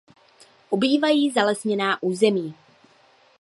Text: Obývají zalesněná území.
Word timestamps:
Obývají 0.69 1.31
zalesněná 1.31 1.97
území. 2.03 2.55